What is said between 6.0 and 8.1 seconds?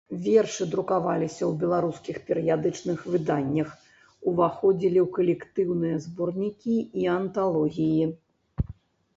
зборнікі і анталогіі.